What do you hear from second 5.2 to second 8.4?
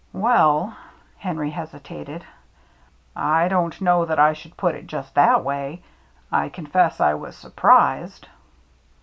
way. I confess' I was surprised."